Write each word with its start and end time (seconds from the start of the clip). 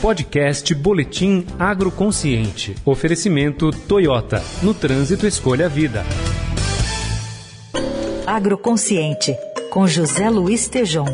Podcast 0.00 0.74
Boletim 0.74 1.46
Agroconsciente. 1.58 2.74
Oferecimento 2.84 3.70
Toyota. 3.70 4.42
No 4.62 4.74
trânsito, 4.74 5.26
escolha 5.26 5.66
a 5.66 5.68
vida. 5.68 6.04
Agroconsciente, 8.26 9.34
com 9.70 9.86
José 9.86 10.28
Luiz 10.28 10.68
Tejom. 10.68 11.06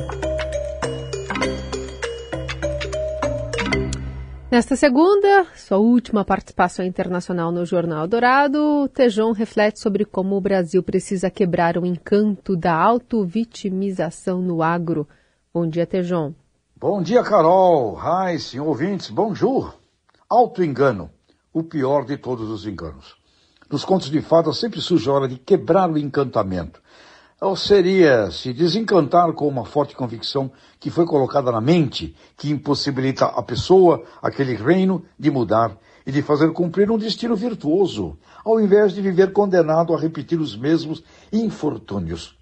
Nesta 4.50 4.74
segunda, 4.74 5.46
sua 5.54 5.78
última 5.78 6.24
participação 6.24 6.85
internacional 6.85 7.53
no 7.53 7.64
Jornal 7.64 8.06
Dourado, 8.08 8.88
Tejon 8.88 9.33
reflete 9.33 9.80
sobre 9.80 10.04
como 10.04 10.37
o 10.37 10.40
Brasil 10.40 10.83
precisa 10.83 11.30
quebrar 11.30 11.78
o 11.78 11.87
encanto 11.87 12.56
da 12.56 12.74
autovitimização 12.74 14.42
no 14.42 14.60
agro. 14.60 15.08
Bom 15.54 15.67
dia, 15.67 15.87
Tejon. 15.87 16.34
Bom 16.83 17.01
dia, 17.01 17.23
Carol, 17.23 17.95
Raíssa, 17.95 18.60
ouvintes, 18.60 19.09
bonjour. 19.09 19.73
Auto-engano, 20.28 21.10
o 21.52 21.62
pior 21.62 22.05
de 22.05 22.16
todos 22.16 22.50
os 22.50 22.66
enganos. 22.66 23.14
Nos 23.70 23.84
contos 23.84 24.10
de 24.10 24.20
fadas 24.20 24.58
sempre 24.58 24.80
surge 24.80 25.08
a 25.08 25.12
hora 25.12 25.28
de 25.28 25.36
quebrar 25.36 25.88
o 25.88 25.96
encantamento. 25.96 26.82
Ou 27.41 27.55
seria 27.55 28.32
se 28.32 28.52
desencantar 28.52 29.32
com 29.32 29.46
uma 29.46 29.64
forte 29.64 29.95
convicção 29.95 30.50
que 30.80 30.91
foi 30.91 31.06
colocada 31.06 31.52
na 31.52 31.60
mente, 31.60 32.16
que 32.36 32.50
impossibilita 32.50 33.27
a 33.27 33.44
pessoa, 33.44 34.02
aquele 34.20 34.56
reino, 34.56 35.05
de 35.16 35.30
mudar 35.30 35.78
e 36.05 36.10
de 36.10 36.20
fazer 36.20 36.52
cumprir 36.52 36.91
um 36.91 36.98
destino 36.98 37.36
virtuoso, 37.36 38.19
ao 38.44 38.60
invés 38.60 38.92
de 38.92 39.00
viver 39.00 39.33
condenado 39.33 39.94
a 39.94 40.00
repetir 40.00 40.41
os 40.41 40.56
mesmos 40.56 41.00
infortúnios. 41.33 42.36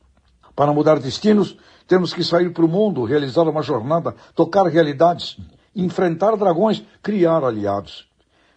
Para 0.61 0.75
mudar 0.75 0.99
destinos, 0.99 1.57
temos 1.89 2.13
que 2.13 2.23
sair 2.23 2.53
para 2.53 2.67
o 2.67 2.69
mundo, 2.69 3.03
realizar 3.05 3.49
uma 3.49 3.63
jornada, 3.63 4.15
tocar 4.35 4.67
realidades, 4.67 5.39
enfrentar 5.75 6.37
dragões, 6.37 6.85
criar 7.03 7.43
aliados. 7.43 8.07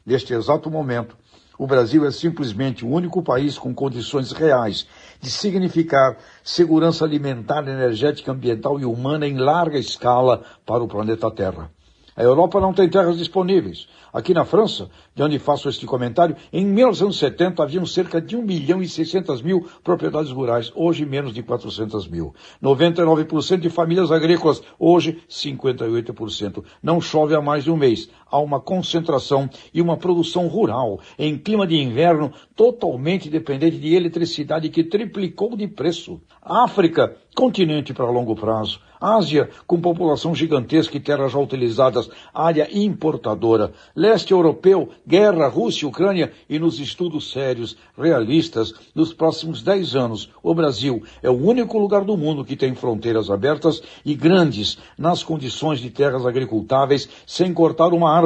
Neste 0.05 0.33
exato 0.33 0.69
momento, 0.69 1.15
o 1.57 1.65
Brasil 1.65 2.05
é 2.05 2.11
simplesmente 2.11 2.83
o 2.83 2.89
único 2.89 3.23
país 3.23 3.57
com 3.57 3.73
condições 3.73 4.33
reais 4.33 4.85
de 5.21 5.31
significar 5.31 6.17
segurança 6.43 7.05
alimentar, 7.05 7.65
energética, 7.65 8.33
ambiental 8.33 8.77
e 8.81 8.83
humana 8.83 9.25
em 9.25 9.37
larga 9.37 9.79
escala 9.79 10.43
para 10.65 10.83
o 10.83 10.89
planeta 10.89 11.31
Terra. 11.31 11.71
A 12.15 12.21
Europa 12.21 12.59
não 12.59 12.73
tem 12.73 12.87
terras 12.87 13.17
disponíveis. 13.17 13.87
Aqui 14.13 14.33
na 14.33 14.45
França, 14.45 14.89
de 15.15 15.23
onde 15.23 15.39
faço 15.39 15.67
este 15.67 15.87
comentário, 15.87 16.35
em 16.51 16.63
1970 16.63 17.63
haviam 17.63 17.85
cerca 17.85 18.21
de 18.21 18.35
1 18.35 18.41
milhão 18.43 18.81
e 18.81 18.87
600 18.87 19.41
mil 19.41 19.67
propriedades 19.83 20.31
rurais, 20.31 20.71
hoje 20.75 21.05
menos 21.05 21.33
de 21.33 21.41
400 21.41 22.07
mil. 22.07 22.35
99% 22.61 23.57
de 23.57 23.69
famílias 23.69 24.11
agrícolas, 24.11 24.61
hoje 24.77 25.23
58%. 25.27 26.63
Não 26.83 27.01
chove 27.01 27.33
há 27.33 27.41
mais 27.41 27.63
de 27.63 27.71
um 27.71 27.77
mês. 27.77 28.07
Há 28.33 28.39
uma 28.39 28.59
concentração 28.59 29.47
e 29.71 29.79
uma 29.79 29.95
produção 29.95 30.47
rural 30.47 30.99
em 31.19 31.37
clima 31.37 31.67
de 31.67 31.75
inverno 31.75 32.33
totalmente 32.55 33.29
dependente 33.29 33.77
de 33.77 33.93
eletricidade 33.93 34.69
que 34.69 34.83
triplicou 34.83 35.55
de 35.55 35.67
preço. 35.67 36.19
A 36.41 36.63
África, 36.63 37.15
continente 37.35 37.93
para 37.93 38.09
longo 38.09 38.35
prazo. 38.35 38.79
Ásia, 38.99 39.49
com 39.67 39.81
população 39.81 40.33
gigantesca 40.33 40.95
e 40.95 40.99
terras 40.99 41.33
já 41.33 41.37
utilizadas, 41.37 42.09
área 42.33 42.69
importadora. 42.71 43.73
Leste 43.93 44.31
europeu, 44.31 44.89
guerra, 45.05 45.49
Rússia, 45.49 45.85
Ucrânia 45.85 46.31
e 46.49 46.57
nos 46.57 46.79
estudos 46.79 47.29
sérios, 47.31 47.75
realistas, 47.97 48.73
nos 48.95 49.13
próximos 49.13 49.61
dez 49.61 49.93
anos, 49.93 50.29
o 50.41 50.55
Brasil 50.55 51.03
é 51.21 51.29
o 51.29 51.33
único 51.33 51.77
lugar 51.77 52.05
do 52.05 52.15
mundo 52.15 52.45
que 52.45 52.55
tem 52.55 52.73
fronteiras 52.73 53.29
abertas 53.29 53.81
e 54.05 54.15
grandes 54.15 54.77
nas 54.97 55.21
condições 55.21 55.81
de 55.81 55.89
terras 55.89 56.25
agricultáveis 56.25 57.09
sem 57.27 57.53
cortar 57.53 57.93
uma 57.93 58.09
árvore 58.09 58.22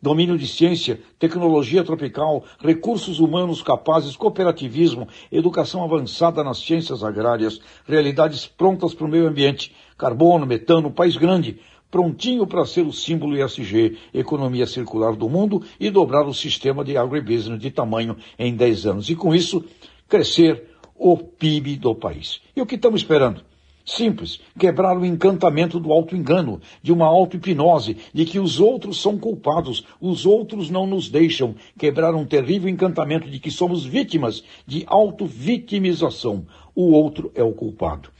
domínio 0.00 0.38
de 0.38 0.46
ciência, 0.46 1.00
tecnologia 1.18 1.82
tropical, 1.82 2.44
recursos 2.60 3.18
humanos 3.18 3.62
capazes, 3.62 4.16
cooperativismo, 4.16 5.08
educação 5.30 5.82
avançada 5.82 6.44
nas 6.44 6.58
ciências 6.58 7.02
agrárias, 7.02 7.60
realidades 7.86 8.46
prontas 8.46 8.94
para 8.94 9.06
o 9.06 9.08
meio 9.08 9.26
ambiente, 9.26 9.74
carbono, 9.96 10.46
metano, 10.46 10.90
país 10.90 11.16
grande, 11.16 11.58
prontinho 11.90 12.46
para 12.46 12.66
ser 12.66 12.86
o 12.86 12.92
símbolo 12.92 13.36
ESG, 13.36 13.98
economia 14.12 14.66
circular 14.66 15.16
do 15.16 15.28
mundo 15.28 15.62
e 15.80 15.90
dobrar 15.90 16.26
o 16.26 16.34
sistema 16.34 16.84
de 16.84 16.96
agribusiness 16.96 17.60
de 17.60 17.70
tamanho 17.70 18.16
em 18.38 18.54
10 18.54 18.86
anos. 18.86 19.10
E 19.10 19.16
com 19.16 19.34
isso, 19.34 19.64
crescer 20.08 20.68
o 20.94 21.16
PIB 21.16 21.76
do 21.76 21.94
país. 21.94 22.40
E 22.54 22.60
o 22.60 22.66
que 22.66 22.74
estamos 22.74 23.00
esperando? 23.00 23.42
Simples, 23.88 24.38
quebrar 24.58 24.98
o 24.98 25.06
encantamento 25.06 25.80
do 25.80 25.90
auto-engano, 25.94 26.60
de 26.82 26.92
uma 26.92 27.06
auto-hipnose, 27.06 27.96
de 28.12 28.26
que 28.26 28.38
os 28.38 28.60
outros 28.60 29.00
são 29.00 29.16
culpados, 29.16 29.82
os 29.98 30.26
outros 30.26 30.68
não 30.68 30.86
nos 30.86 31.08
deixam, 31.08 31.54
quebrar 31.78 32.14
um 32.14 32.26
terrível 32.26 32.68
encantamento 32.68 33.30
de 33.30 33.40
que 33.40 33.50
somos 33.50 33.86
vítimas 33.86 34.44
de 34.66 34.84
auto-vitimização. 34.86 36.44
O 36.74 36.92
outro 36.92 37.32
é 37.34 37.42
o 37.42 37.52
culpado. 37.52 38.10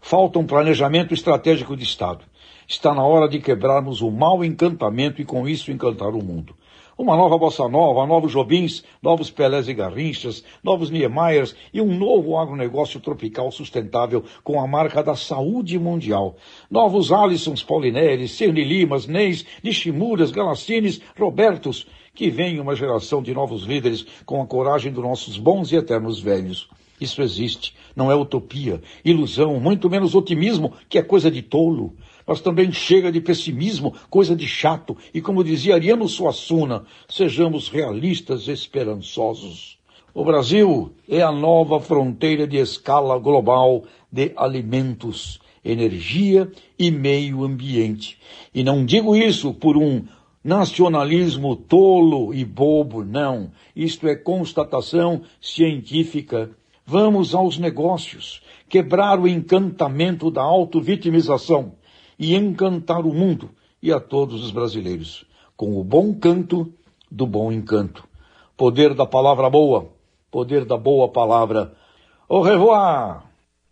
Falta 0.00 0.38
um 0.38 0.46
planejamento 0.46 1.12
estratégico 1.12 1.76
de 1.76 1.84
Estado. 1.84 2.24
Está 2.66 2.94
na 2.94 3.04
hora 3.04 3.28
de 3.28 3.40
quebrarmos 3.40 4.00
o 4.00 4.10
mau 4.10 4.42
encantamento 4.42 5.20
e 5.20 5.26
com 5.26 5.46
isso 5.46 5.70
encantar 5.70 6.14
o 6.14 6.24
mundo. 6.24 6.54
Uma 7.00 7.16
nova 7.16 7.38
bossa 7.38 7.66
nova, 7.66 8.06
novos 8.06 8.30
Jobins, 8.30 8.84
novos 9.00 9.30
Pelés 9.30 9.66
e 9.68 9.72
Garrinchas, 9.72 10.44
novos 10.62 10.90
Niemeyers 10.90 11.56
e 11.72 11.80
um 11.80 11.96
novo 11.98 12.36
agronegócio 12.36 13.00
tropical 13.00 13.50
sustentável 13.50 14.22
com 14.44 14.60
a 14.60 14.66
marca 14.66 15.02
da 15.02 15.16
saúde 15.16 15.78
mundial. 15.78 16.36
Novos 16.70 17.10
Alissons, 17.10 17.62
Paulinelli, 17.62 18.28
Cerny 18.28 18.64
Limas, 18.64 19.06
Neis, 19.06 19.46
Nishimuras, 19.64 20.30
Galacines, 20.30 21.00
Robertos, 21.18 21.86
que 22.14 22.28
vem 22.28 22.60
uma 22.60 22.76
geração 22.76 23.22
de 23.22 23.32
novos 23.32 23.62
líderes 23.62 24.04
com 24.26 24.42
a 24.42 24.46
coragem 24.46 24.92
dos 24.92 25.02
nossos 25.02 25.38
bons 25.38 25.72
e 25.72 25.76
eternos 25.76 26.20
velhos. 26.20 26.68
Isso 27.00 27.22
existe, 27.22 27.74
não 27.96 28.10
é 28.10 28.14
utopia, 28.14 28.80
ilusão, 29.04 29.58
muito 29.58 29.88
menos 29.88 30.14
otimismo, 30.14 30.72
que 30.88 30.98
é 30.98 31.02
coisa 31.02 31.30
de 31.30 31.42
tolo 31.42 31.94
mas 32.30 32.40
também 32.40 32.70
chega 32.70 33.10
de 33.10 33.20
pessimismo, 33.20 33.92
coisa 34.08 34.36
de 34.36 34.46
chato, 34.46 34.96
e 35.12 35.20
como 35.20 35.42
dizia 35.42 35.74
Ariano 35.74 36.08
Suassuna, 36.08 36.84
sejamos 37.08 37.68
realistas 37.68 38.46
esperançosos. 38.46 39.80
O 40.14 40.24
Brasil 40.24 40.92
é 41.08 41.22
a 41.22 41.32
nova 41.32 41.80
fronteira 41.80 42.46
de 42.46 42.56
escala 42.56 43.18
global 43.18 43.82
de 44.12 44.32
alimentos, 44.36 45.40
energia 45.64 46.48
e 46.78 46.88
meio 46.90 47.42
ambiente. 47.42 48.16
E 48.54 48.62
não 48.62 48.84
digo 48.84 49.16
isso 49.16 49.52
por 49.52 49.76
um 49.76 50.04
nacionalismo 50.42 51.54
tolo 51.56 52.32
e 52.32 52.44
bobo, 52.44 53.04
não. 53.04 53.50
Isto 53.74 54.06
é 54.06 54.14
constatação 54.14 55.22
científica. 55.40 56.50
Vamos 56.92 57.36
aos 57.36 57.56
negócios, 57.56 58.42
quebrar 58.68 59.20
o 59.20 59.28
encantamento 59.28 60.28
da 60.28 60.42
autovitimização 60.42 61.74
e 62.18 62.34
encantar 62.34 63.06
o 63.06 63.14
mundo 63.14 63.50
e 63.80 63.92
a 63.92 64.00
todos 64.00 64.42
os 64.42 64.50
brasileiros 64.50 65.24
com 65.56 65.78
o 65.78 65.84
bom 65.84 66.12
canto 66.12 66.74
do 67.08 67.28
bom 67.28 67.52
encanto. 67.52 68.02
Poder 68.56 68.92
da 68.92 69.06
palavra 69.06 69.48
boa, 69.48 69.86
poder 70.32 70.64
da 70.64 70.76
boa 70.76 71.08
palavra. 71.08 71.74
Au 72.28 72.42
revoir! 72.42 73.22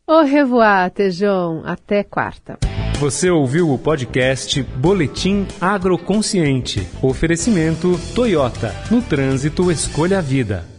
Au 0.07 0.23
revoir, 0.25 0.89
Tejão. 0.93 1.63
Até 1.67 2.05
quarta. 2.05 2.57
Você 3.01 3.29
ouviu 3.29 3.73
o 3.73 3.79
podcast 3.79 4.63
Boletim 4.63 5.45
Agroconsciente. 5.61 6.87
Oferecimento 7.03 7.99
Toyota. 8.15 8.73
No 8.93 9.03
trânsito, 9.03 9.73
escolha 9.73 10.19
a 10.19 10.23
vida. 10.23 10.78